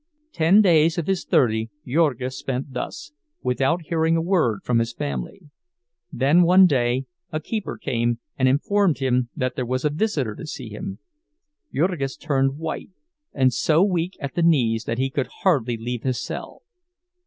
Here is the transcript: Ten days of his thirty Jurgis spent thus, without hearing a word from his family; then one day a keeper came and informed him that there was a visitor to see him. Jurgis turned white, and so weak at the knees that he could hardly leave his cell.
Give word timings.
Ten 0.31 0.63
days 0.63 0.97
of 0.97 1.05
his 1.05 1.25
thirty 1.25 1.69
Jurgis 1.85 2.35
spent 2.35 2.73
thus, 2.73 3.11
without 3.43 3.83
hearing 3.83 4.17
a 4.17 4.21
word 4.23 4.63
from 4.63 4.79
his 4.79 4.93
family; 4.93 5.43
then 6.11 6.41
one 6.41 6.65
day 6.65 7.05
a 7.31 7.39
keeper 7.39 7.77
came 7.77 8.17
and 8.35 8.47
informed 8.47 8.97
him 8.97 9.29
that 9.35 9.55
there 9.55 9.63
was 9.63 9.85
a 9.85 9.91
visitor 9.91 10.33
to 10.33 10.47
see 10.47 10.69
him. 10.69 10.97
Jurgis 11.71 12.17
turned 12.17 12.57
white, 12.57 12.89
and 13.31 13.53
so 13.53 13.83
weak 13.83 14.17
at 14.19 14.33
the 14.33 14.41
knees 14.41 14.85
that 14.85 14.97
he 14.97 15.11
could 15.11 15.27
hardly 15.43 15.77
leave 15.77 16.01
his 16.01 16.19
cell. 16.19 16.63